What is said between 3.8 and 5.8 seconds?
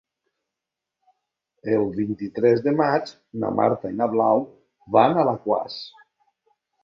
i na Blau van a Alaquàs.